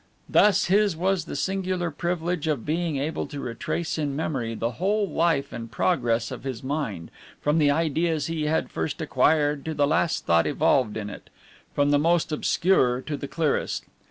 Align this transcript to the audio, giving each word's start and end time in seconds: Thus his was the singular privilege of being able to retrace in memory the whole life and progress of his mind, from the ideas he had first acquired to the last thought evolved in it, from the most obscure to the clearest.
Thus 0.27 0.65
his 0.65 0.97
was 0.97 1.25
the 1.25 1.35
singular 1.35 1.91
privilege 1.91 2.47
of 2.47 2.65
being 2.65 2.97
able 2.97 3.27
to 3.27 3.39
retrace 3.39 3.99
in 3.99 4.15
memory 4.15 4.55
the 4.55 4.71
whole 4.81 5.07
life 5.07 5.53
and 5.53 5.69
progress 5.71 6.31
of 6.31 6.43
his 6.43 6.63
mind, 6.63 7.11
from 7.39 7.59
the 7.59 7.69
ideas 7.69 8.25
he 8.25 8.47
had 8.47 8.71
first 8.71 8.99
acquired 8.99 9.63
to 9.65 9.75
the 9.75 9.85
last 9.85 10.25
thought 10.25 10.47
evolved 10.47 10.97
in 10.97 11.07
it, 11.11 11.29
from 11.75 11.91
the 11.91 11.99
most 11.99 12.31
obscure 12.31 12.99
to 13.01 13.15
the 13.15 13.27
clearest. 13.27 13.85